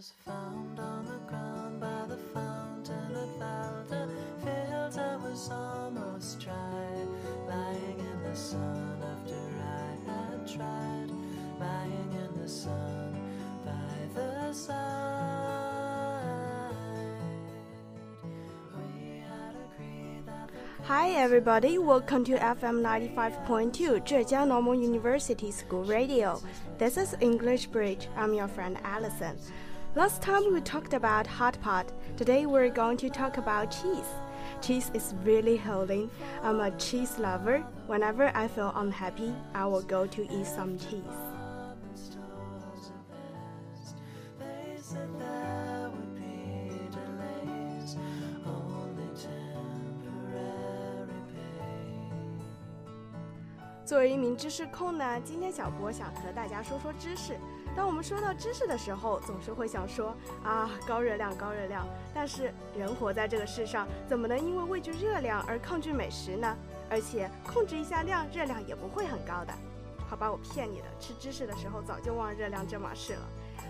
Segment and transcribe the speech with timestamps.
[0.00, 4.08] was found on the ground by the fountain at Valda.
[4.42, 6.94] Fields I was almost dry,
[7.46, 11.10] lying in the sun after I had tried,
[11.60, 13.14] lying in the sun
[13.62, 14.76] by the side.
[20.84, 26.40] Hi everybody, welcome to FM 95.2 Zhejiang Normal University School Radio.
[26.78, 28.08] This is English Bridge.
[28.16, 29.36] I'm your friend Allison.
[29.95, 31.91] Last time we talked about hot pot.
[32.17, 34.09] Today we're going to talk about cheese.
[34.61, 36.09] Cheese is really healing.
[36.43, 37.63] I'm a cheese lover.
[37.87, 41.03] Whenever I feel unhappy, I will go to eat some cheese.
[41.95, 43.95] stores are best.
[44.39, 47.97] They said there would be delays,
[48.45, 50.27] only temporary
[51.31, 51.85] pain.
[53.85, 57.37] 作为一名知识控呢，今天小博想和大家说说知识。
[57.76, 61.86] 当我们说到知识的时候，总是会想说啊，高热量，高热量。
[62.14, 66.56] 但是人活在这个世上，怎么能因为畏惧热量而抗拒美食呢？
[66.90, 69.52] 而且控制一下量，热量也不会很高的。
[70.08, 73.22] 好吧，我骗你的，吃芝士的时候早就忘了热量这码事了。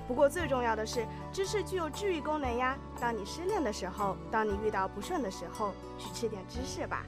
[0.08, 2.76] 不过最重要的是，芝士具有治愈功能呀。
[2.98, 7.04] 当你失恋的时候，当你遇到不顺的时候，去吃点芝士吧。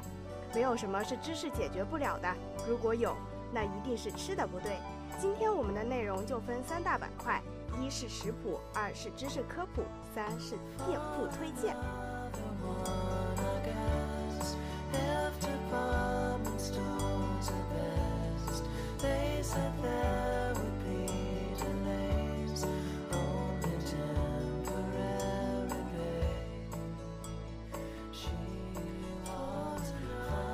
[0.54, 2.28] 没有什么是知识解决不了的，
[2.68, 3.16] 如果有，
[3.50, 4.76] 那一定是吃的不对。
[5.22, 7.40] 今天我们的内容就分三大板块：
[7.80, 11.76] 一是食谱，二是知识科普，三是店铺推荐。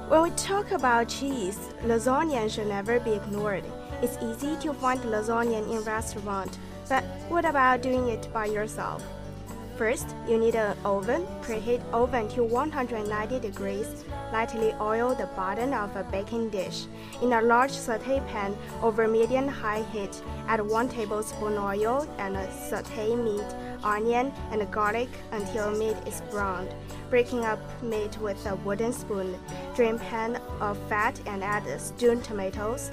[0.09, 3.63] When we talk about cheese, lasagna should never be ignored.
[4.01, 6.57] It's easy to find lasagna in restaurant,
[6.89, 9.05] but what about doing it by yourself?
[9.77, 11.27] First, you need an oven.
[11.43, 14.07] Preheat oven to 190 degrees.
[14.33, 16.87] Lightly oil the bottom of a baking dish.
[17.21, 23.47] In a large saute pan over medium-high heat, add 1 tablespoon oil and saute meat,
[23.85, 26.75] onion, and garlic until meat is browned.
[27.11, 29.39] Breaking up meat with a wooden spoon.
[29.75, 32.91] Drain pan of fat and add stewed tomatoes,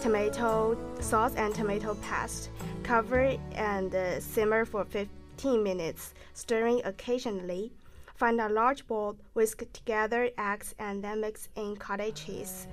[0.00, 2.50] tomato sauce, and tomato paste.
[2.84, 7.72] Cover and uh, simmer for 15 minutes, stirring occasionally.
[8.14, 12.68] Find a large bowl, whisk together eggs, and then mix in cottage cheese.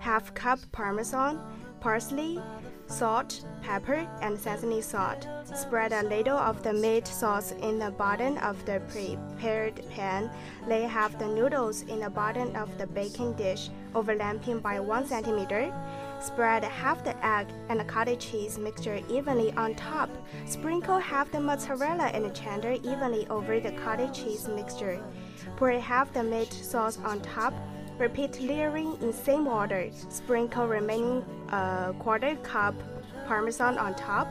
[0.00, 1.40] Half cup parmesan,
[1.80, 2.40] parsley,
[2.86, 5.26] salt, pepper, and sesame salt.
[5.54, 10.30] Spread a little of the meat sauce in the bottom of the prepared pan.
[10.66, 15.72] Lay half the noodles in the bottom of the baking dish, overlapping by 1 centimeter.
[16.20, 20.10] Spread half the egg and the cottage cheese mixture evenly on top.
[20.46, 25.00] Sprinkle half the mozzarella and cheddar evenly over the cottage cheese mixture.
[25.56, 27.54] Pour half the meat sauce on top.
[27.99, 29.89] Repeat layering in same order.
[30.09, 32.73] Sprinkle remaining uh, quarter cup
[33.27, 34.27] parmesan on top.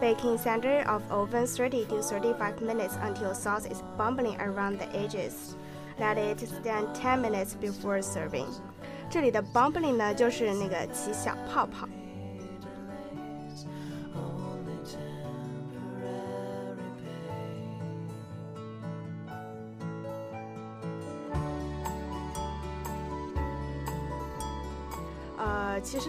[0.00, 4.88] Bake in center of oven 30 to 35 minutes until sauce is bubbling around the
[4.94, 5.56] edges.
[5.98, 8.46] Let it stand 10 minutes before serving.
[9.10, 11.88] 这里的 bubbling 呢，就是那个起小泡泡。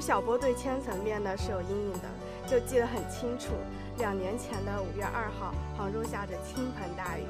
[0.04, 2.04] 小波对千层面呢是有阴影的，
[2.46, 3.54] 就记得很清楚。
[3.96, 7.24] 两年前的五月二号，杭州下着倾盆大雨，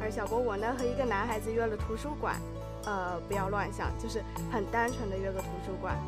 [0.00, 2.40] 而小波我呢和一个男孩子约了图书馆，
[2.86, 6.00] 呃，不要乱想，就是很单纯的约个图书馆。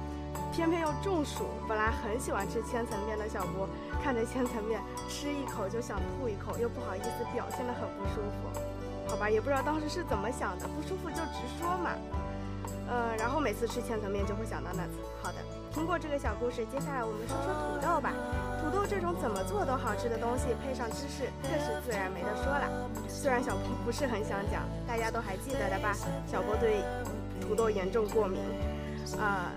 [0.54, 3.68] 偏偏又中暑，本来很喜欢吃千层面的小波，
[4.02, 8.48] 看着千层面吃一口就想吐一口，又不好意思表现得很不舒服。
[9.06, 11.92] 好吧，也不知道当时是怎么想的，不舒服就直说嘛。
[12.88, 14.96] 呃，然后每次吃千层面就会想到那次。
[15.22, 15.38] 好的，
[15.76, 18.14] 听过这个小故事，接下来我们说说土豆吧。
[18.58, 22.88] 土豆这种怎么做都好吃的东西，配上芝士，更是自然没得说了。
[23.06, 25.94] 虽然小波不是很想讲，大家都还记得的吧？
[26.26, 26.80] 小波对
[27.42, 28.40] 土豆严重过敏。
[29.20, 29.52] 啊、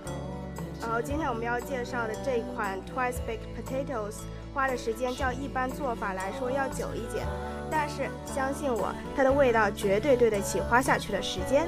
[0.82, 4.16] 然后今天我们要介绍的这款 Twice Baked Potatoes，
[4.52, 7.26] 花的时间较一般做法来说要久一点，
[7.70, 11.66] 但是相信我，它的味道绝对对得起花下去的时间。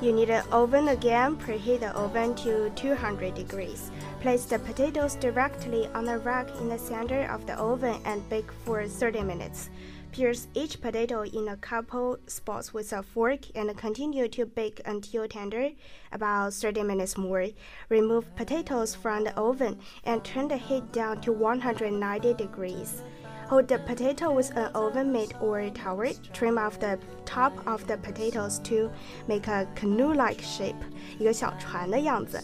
[0.00, 1.36] You need an oven again.
[1.36, 3.90] Preheat the oven to 200 degrees.
[4.22, 8.50] Place the potatoes directly on the rack in the center of the oven and bake
[8.64, 9.68] for 30 minutes.
[10.10, 15.28] Pierce each potato in a couple spots with a fork and continue to bake until
[15.28, 15.68] tender,
[16.12, 17.48] about 30 minutes more.
[17.90, 23.02] Remove potatoes from the oven and turn the heat down to 190 degrees.
[23.49, 26.13] Hold the potato with an oven mitt or towel.
[26.33, 28.89] Trim off the top of the potatoes to
[29.27, 30.75] make a canoe-like shape，
[31.19, 32.41] 一个小船的样子。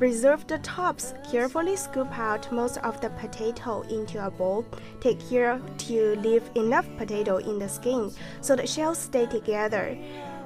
[0.00, 1.12] Reserve the tops.
[1.28, 4.64] Carefully scoop out most of the potato into a bowl.
[5.00, 5.58] Take care
[5.88, 9.96] to leave enough potato in the skin so the shells stay together.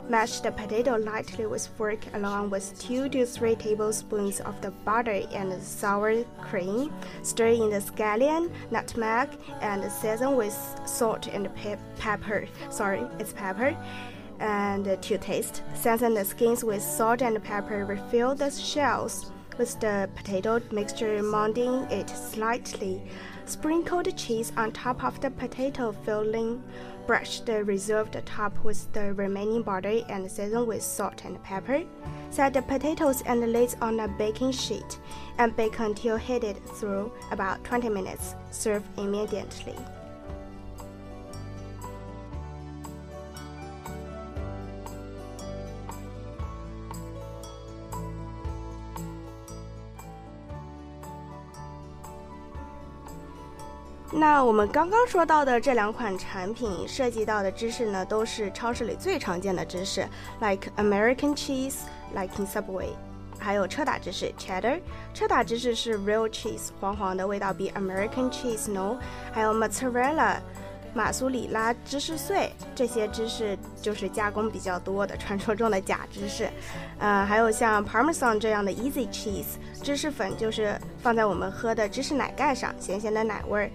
[0.09, 5.21] Mash the potato lightly with fork along with 2 to 3 tablespoons of the butter
[5.33, 6.93] and sour cream.
[7.23, 10.55] Stir in the scallion, nutmeg, and season with
[10.85, 12.47] salt and pe pepper.
[12.69, 13.75] Sorry, it's pepper
[14.39, 15.61] and to taste.
[15.75, 17.83] Season the skins with salt and pepper.
[17.83, 23.01] Refill the shells with the potato mixture, molding it slightly.
[23.45, 26.63] Sprinkle the cheese on top of the potato filling.
[27.07, 31.83] Brush the reserved top with the remaining butter and season with salt and pepper.
[32.31, 34.99] Set the potatoes and the lids on a baking sheet
[35.37, 38.35] and bake until heated through about 20 minutes.
[38.51, 39.75] Serve immediately.
[54.17, 60.07] 那我们刚刚说到的这两款产品涉及到的知识呢，都是超市里最常见的知识
[60.39, 61.81] ，like American cheese,
[62.15, 62.89] like in Subway，
[63.37, 64.79] 还有车打芝士 cheddar。
[65.13, 68.97] 车打芝士是 real cheese，黄黄的味道比 American cheese no。
[69.31, 70.37] 还有 mozzarella，
[70.95, 76.49] 马苏里拉芝士碎，这些芝士就是加工比较多的，传说中的假芝士。
[76.97, 83.69] 呃，还有像 Parmesan 这样的 easy cheese，芝士粉就是放在我们喝的芝士奶盖上，咸咸的奶味儿。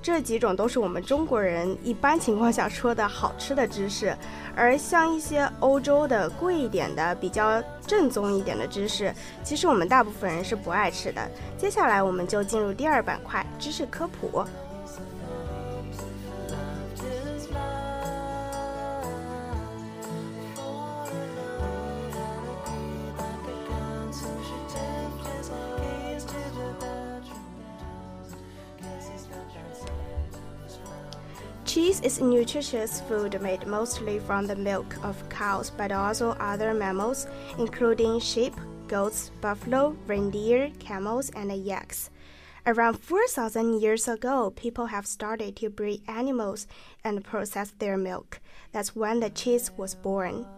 [0.00, 4.16] 这几种都是我们中国人一般情况下说的好吃的芝士，
[4.54, 9.12] 而像一些欧洲的贵一点的、比较正宗一点的芝士，
[9.42, 11.20] 其实我们大部分人是不爱吃的。
[11.56, 14.44] 接下来我们就进入第二板块——知识科普。
[31.78, 37.28] Cheese is a nutritious food made mostly from the milk of cows, but also other mammals,
[37.56, 38.52] including sheep,
[38.88, 42.10] goats, buffalo, reindeer, camels, and yaks.
[42.66, 46.66] Around 4,000 years ago, people have started to breed animals
[47.04, 48.40] and process their milk.
[48.72, 50.48] That's when the cheese was born.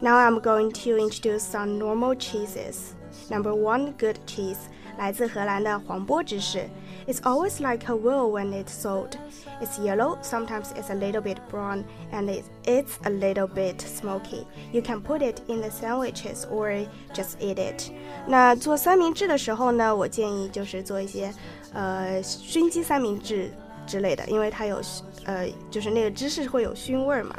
[0.00, 2.96] Now I'm going to introduce some normal cheeses.
[3.30, 4.68] Number one, Gouda cheese.
[4.97, 6.67] 来自荷兰的黄波芝士。
[7.07, 9.11] It's always like a wool when it's sold.
[9.61, 12.29] It's yellow, sometimes it's a little bit brown, and
[12.65, 14.45] it's a little bit smoky.
[14.73, 17.91] You can put it in the sandwiches or just eat it.
[18.27, 21.33] 那做三明治的时候呢，我建议就是做一些
[21.73, 23.51] 呃熏鸡三明治
[23.85, 24.81] 之类的，因为它有
[25.23, 27.35] 呃就是那个芝士会有熏味儿嘛。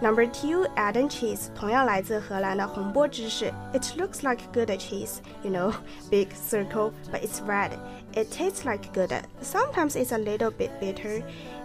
[0.00, 1.20] Number two, Edam cheese.
[1.20, 3.52] cheese，同样来自荷兰的红波芝士。
[3.74, 5.74] It looks like Gouda cheese, you know,
[6.10, 7.72] big circle, but it's red.
[8.14, 9.22] It tastes like Gouda.
[9.42, 11.22] Sometimes it's a little bit bitter.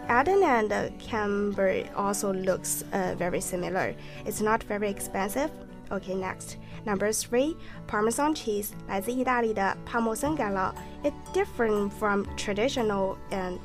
[0.09, 0.69] Edam and
[0.99, 3.95] Camembert also looks uh, very similar.
[4.25, 5.49] It's not very expensive.
[5.91, 6.57] Okay, next.
[6.85, 7.55] Number three,
[7.87, 10.71] Parmesan cheese, 来自意大利的帕默森干酪.
[11.03, 13.59] It's different from traditional and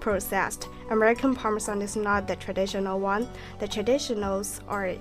[0.00, 0.68] processed.
[0.90, 3.26] American Parmesan is not the traditional one.
[3.58, 4.94] The traditionals are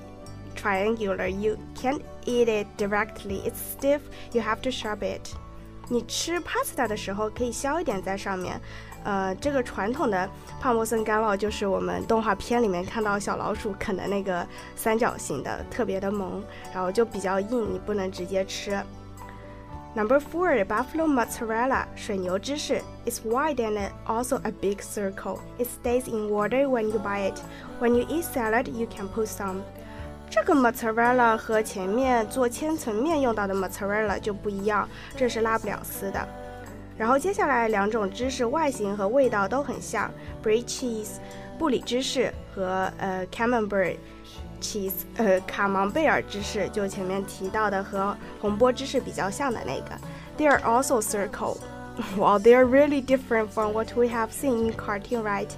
[0.56, 1.28] triangular.
[1.28, 3.42] You can't eat it directly.
[3.46, 4.02] It's stiff.
[4.32, 5.36] You have to sharp it.
[5.90, 8.60] 你吃 pasta 的时候可以削一点在上面，
[9.04, 10.30] 呃，这个传统的
[10.62, 16.42] 帕莫森干酪就是我们动画片里面看到小老鼠啃的那个三角形的，特别的萌，
[16.74, 18.82] 然后就比较硬，你不能直接吃。
[19.98, 22.82] Number four, buffalo mozzarella, 水牛芝士.
[23.06, 25.40] It's wide and also a big circle.
[25.60, 27.40] It stays in water when you buy it.
[27.80, 29.62] When you eat salad, you can put some.
[30.32, 36.28] 这个 mozzarella 和前面做千层面用到的 mozzarella 就不一样，这是拉不了丝的。
[36.98, 40.12] 然后接下来两种芝士外形和味道都很像，
[40.44, 41.18] brie cheese
[41.60, 43.98] 布里芝士和呃 camembert
[44.62, 49.92] cheese，呃，卡芒贝尔芝士，就前面提到的和红波芝士比较像的那个。
[50.38, 51.58] They are also circle.
[52.18, 55.50] Well, they are really different from what we have seen in cartoon, right?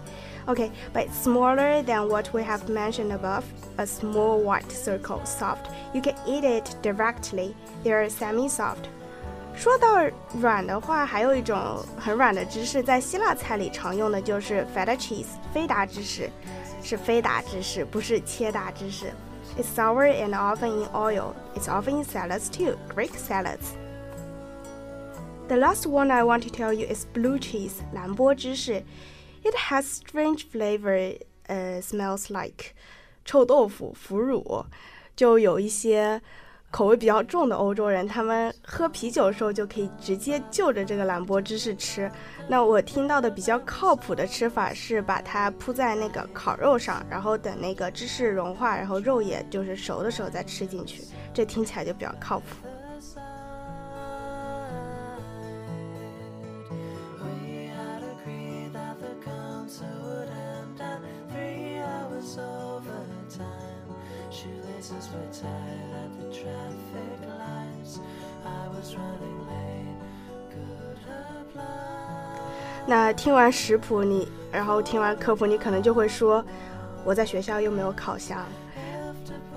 [0.47, 3.43] Okay, but smaller than what we have mentioned above,
[3.77, 5.67] a small white circle, soft.
[5.93, 7.55] You can eat it directly.
[7.83, 8.89] They are semi-soft.
[9.55, 10.03] 说到
[10.41, 11.57] 软的话，还有一种
[11.97, 16.29] 很软的芝士，在希腊菜里常用的就是 feta cheese，菲达芝士，
[16.83, 19.13] 是菲达芝士，不是切达芝士。
[19.57, 21.33] It's sour and often in oil.
[21.55, 23.73] It's often in salads too, Greek salads.
[25.47, 28.83] The last one I want to tell you is blue cheese, 蓝波芝士.
[29.43, 32.73] It has strange flavor, uh, smells like
[33.23, 34.65] 臭豆腐、腐乳，
[35.15, 36.21] 就有一些
[36.70, 42.10] 口味比较重的欧洲人，他们喝啤酒的时候就可以直接就着这个蓝波芝士吃。
[42.48, 51.02] 那我听到的比较靠谱的吃法是把它铺在那个烤肉上，然后等那个芝士融化，然后肉也就是熟的时候再吃进去。
[51.34, 52.44] 这听起来就比较靠谱。
[72.86, 76.44] 那听完食谱你，然后听完科普，你可能就会说，
[77.04, 78.44] 我在学校又没有烤箱，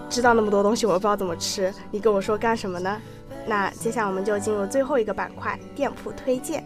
[0.10, 3.02] 知道那么多东西，我不知道怎么吃，你跟我说干什么呢？
[3.48, 6.64] 那接下来我们就进入最后一个板块——店铺推荐。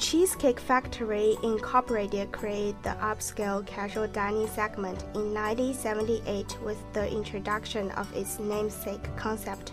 [0.00, 8.10] Cheesecake Factory Incorporated created the upscale casual dining segment in 1978 with the introduction of
[8.16, 9.72] its namesake concept.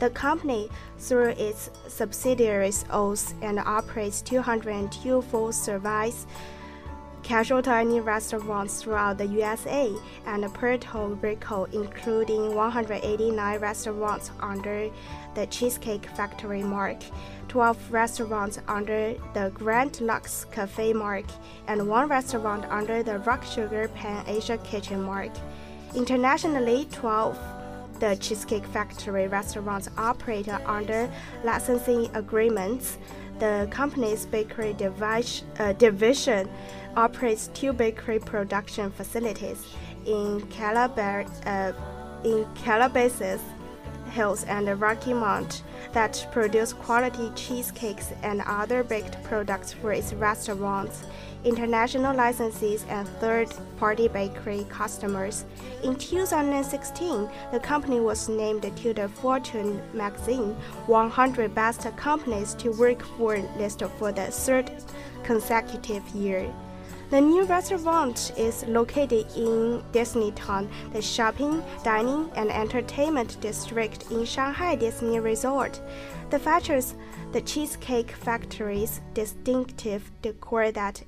[0.00, 0.68] The company,
[0.98, 6.26] through its subsidiaries, owns and operates 202 full service
[7.24, 9.92] casual dining restaurants throughout the USA
[10.26, 14.90] and Puerto Rico, including 189 restaurants under
[15.34, 16.98] the Cheesecake Factory mark,
[17.48, 21.24] 12 restaurants under the Grand Lux Cafe mark,
[21.66, 25.32] and one restaurant under the Rock Sugar Pan Asia Kitchen mark.
[25.94, 27.38] Internationally, 12
[28.00, 31.10] the Cheesecake Factory restaurants operate under
[31.44, 32.98] licensing agreements.
[33.38, 36.48] The company's bakery divi- uh, division
[36.96, 39.66] operates two bakery production facilities
[40.06, 40.40] in,
[41.46, 41.72] uh,
[42.24, 43.40] in Calabasas
[44.14, 51.02] Hills and Rocky Mount that produce quality cheesecakes and other baked products for its restaurants,
[51.44, 55.44] international licensees, and third party bakery customers.
[55.82, 60.54] In 2016, the company was named to the Fortune magazine
[60.86, 64.70] 100 Best Companies to Work For list for the third
[65.24, 66.52] consecutive year.
[67.14, 74.74] The new restaurant is located in Disneytown, the shopping, dining, and entertainment district in Shanghai
[74.74, 75.80] Disney Resort.
[76.30, 76.96] The features
[77.30, 81.04] the Cheesecake Factory's distinctive decor that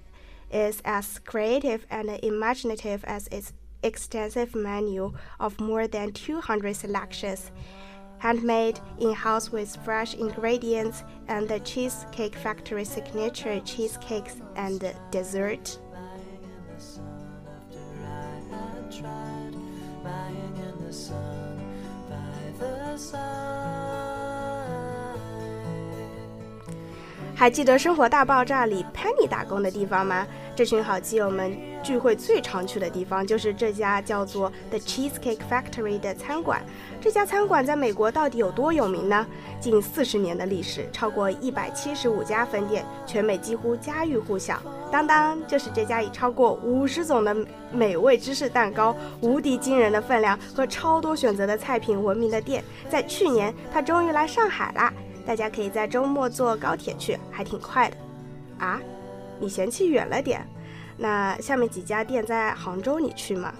[0.52, 7.50] is as creative and imaginative as its extensive menu of more than 200 selections.
[8.18, 15.80] Handmade in house with fresh ingredients and the Cheesecake Factory signature cheesecakes and dessert.
[18.90, 19.54] Tried
[20.04, 21.16] lying in the sun
[22.08, 22.16] by
[22.58, 23.46] the side.
[27.34, 30.26] 还记得《生活大爆炸》里 Penny 打工的地方吗？
[30.56, 36.64] 这群好基友们聚会最常去的地方就是这家叫做 The Cheesecake Factory 的餐馆。
[36.98, 39.26] 这家餐馆在美国到底有多有名呢？
[39.60, 44.58] 近四十年的历史，超过一百七十五家分店，全美几乎家喻户晓。
[44.90, 47.36] 当当，就是这家以超过五十种的
[47.70, 52.64] 美味芝士蛋糕、无敌惊人的分量和超多选择的菜品闻名的店。
[52.88, 54.90] 在去年，它终于来上海啦！
[55.26, 57.96] 大家可以在周末坐高铁去，还挺快的。
[58.58, 58.80] 啊，
[59.38, 60.46] 你嫌弃远了点？
[60.96, 63.52] 那下面几家店在杭州，你去吗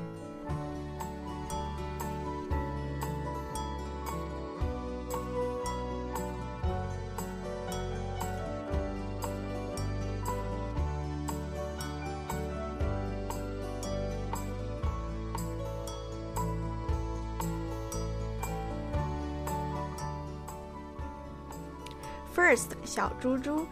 [22.35, 23.67] ？First, 小猪猪.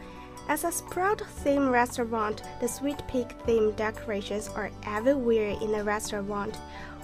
[0.55, 6.55] As a Sprout theme restaurant, the Sweet Pig theme decorations are everywhere in the restaurant.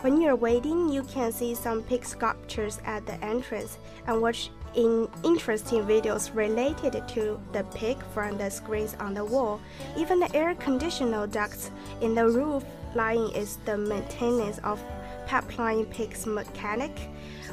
[0.03, 5.09] When you're waiting, you can see some pig sculptures at the entrance and watch in
[5.25, 9.61] interesting videos related to the pig from the screens on the wall.
[9.97, 12.63] Even the air conditioner ducts in the roof
[12.95, 14.81] line is the maintenance of
[15.27, 16.97] pipeline pigs mechanic.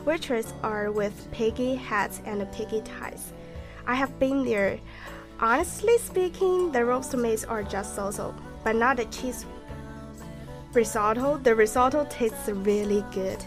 [0.06, 3.34] Waitress are with piggy hats and piggy ties.
[3.88, 4.80] I have been there.
[5.40, 9.46] Honestly speaking, the roast meats are just so-so, but not the cheese
[10.74, 11.38] risotto.
[11.38, 13.44] The risotto tastes really good.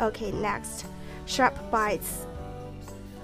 [0.00, 0.86] Okay, next,
[1.26, 2.26] sharp bites.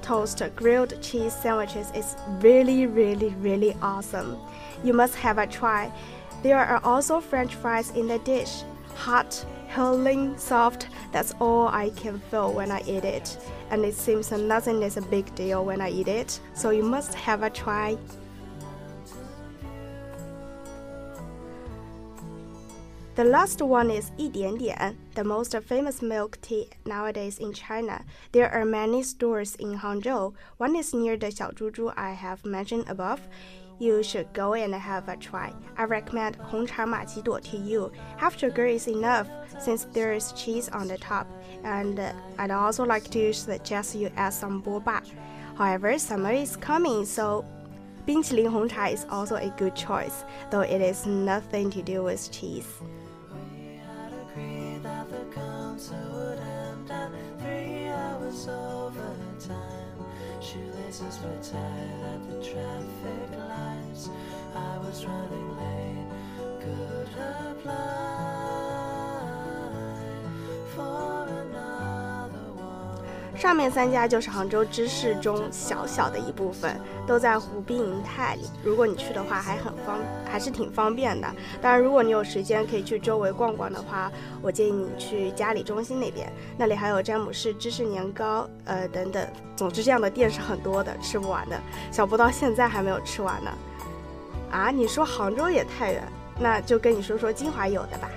[0.02, 4.36] Toast grilled cheese sandwiches is really, really, really awesome.
[4.82, 5.92] You must have a try.
[6.42, 8.62] There are also French fries in the dish.
[8.94, 10.87] Hot, healing, soft.
[11.11, 13.37] That's all I can feel when I eat it.
[13.71, 16.39] And it seems nothing is a big deal when I eat it.
[16.53, 17.97] So you must have a try.
[23.15, 28.03] The last one is 一点点, the most famous milk tea nowadays in China.
[28.31, 30.33] There are many stores in Hangzhou.
[30.57, 33.21] One is near the Xiaozhuzhu I have mentioned above.
[33.78, 35.52] You should go and have a try.
[35.76, 37.92] I recommend Hong Cha Ma to you.
[38.16, 39.28] Half sugar is enough
[39.60, 41.28] since there is cheese on the top.
[41.62, 45.02] And uh, I'd also like to suggest you add some boba.
[45.56, 47.44] However, summer is coming, so
[48.06, 52.32] Bingqiling Hong Cha is also a good choice, though it is nothing to do with
[52.32, 52.66] cheese.
[73.48, 78.42] 上面三家就是杭州芝士中小小的一部分，都在湖滨银泰里。
[78.62, 79.98] 如果你去的话，还很方，
[80.30, 81.26] 还是挺方便的。
[81.62, 84.12] 当然，如果你有时间可以去周围逛逛的话，
[84.42, 89.26] 我建议你去嘉里中心那边，那里还有詹姆士芝士年糕，呃等等。
[89.56, 91.58] 总之，这样的店是很多的，吃不完的。
[91.90, 93.50] 小布到现在还没有吃完呢。
[94.50, 96.02] 啊，你说杭州也太远，
[96.38, 98.10] 那就跟你说说金华有的吧。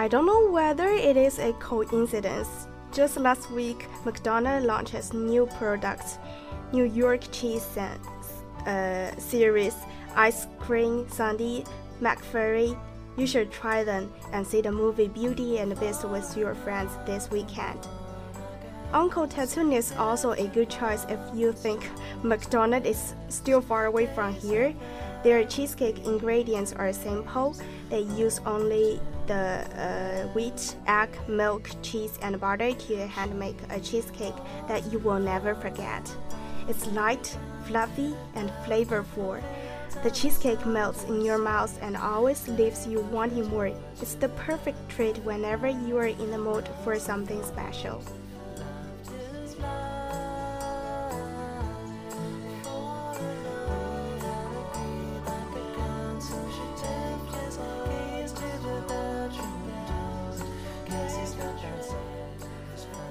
[0.00, 2.48] I don't know whether it is a coincidence.
[2.90, 6.18] Just last week, McDonald's launched its new product,
[6.72, 9.74] New York Cheese uh, series,
[10.16, 11.64] ice cream sundae,
[12.00, 12.78] McFlurry.
[13.18, 16.92] You should try them and see the movie Beauty and the Beast with your friends
[17.04, 17.86] this weekend.
[18.94, 21.90] Uncle Tetsu is also a good choice if you think
[22.22, 24.74] McDonald's is still far away from here.
[25.22, 27.54] Their cheesecake ingredients are simple.
[27.90, 28.98] They use only
[29.30, 34.34] the uh, wheat, egg, milk, cheese, and butter to hand make a cheesecake
[34.66, 36.02] that you will never forget.
[36.66, 39.40] It's light, fluffy, and flavorful.
[40.02, 43.70] The cheesecake melts in your mouth and always leaves you wanting more.
[44.00, 48.02] It's the perfect treat whenever you are in the mood for something special.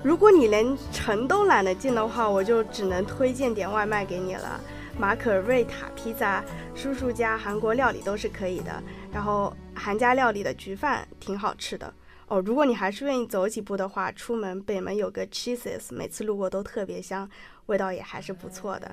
[0.09, 4.59] 如果你连城都懒得进的话，我就只能推荐点外卖给你了。
[4.97, 6.43] 马可瑞塔披萨、
[6.73, 8.81] 叔叔家韩国料理都是可以的，
[9.13, 11.93] 然后韩家料理的焗饭挺好吃的
[12.25, 12.41] 哦。
[12.41, 17.29] 如果你还是愿意走几步的话，出门北门有个 Cheeses，每次路过都特别香，
[17.67, 18.91] 味道也还是不错的。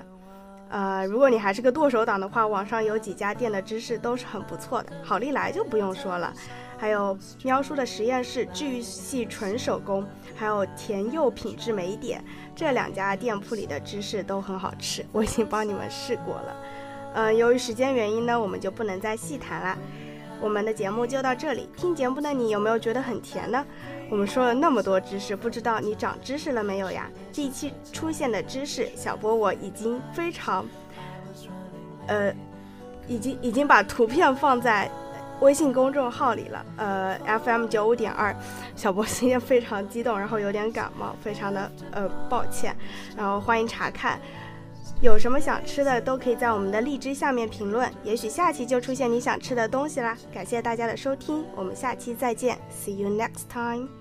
[0.69, 4.91] 呃，如果你还是个剁手党的话，网上有几家店的芝士都是很不错的。
[5.03, 6.31] 好利来就不用说了，
[6.77, 12.23] 还有喵叔的实验室治愈系纯手工，还有甜柚品质美点，
[12.55, 16.55] 这两家店铺里的芝士都很好吃，我已经帮你们试过了。
[17.15, 19.77] 嗯，由于时间原因呢，我们就不能再细谈了。
[20.39, 21.67] 我们的节目就到这里。
[21.75, 23.65] 听节目的你有没有觉得很甜呢？
[24.07, 27.09] 我们说了那么多知识，不知道你长知识了没有呀？
[27.33, 30.63] 这一期出现的知识，小波我已经非常，
[32.05, 32.31] 呃，
[33.07, 34.91] 已经已经把图片放在
[35.41, 36.65] 微信公众号里了。
[36.77, 38.35] 呃，FM 九五点二，
[38.75, 42.75] 小波今天非常激动，然后有点感冒，非常的呃抱歉，
[43.15, 44.19] 然后欢迎查看。
[44.99, 50.17] 有什么想吃的，都可以在我们的荔枝下面评论，也许下期就出现你想吃的东西啦。
[50.33, 53.96] 感谢大家的收听，我们下期再见，See you next time。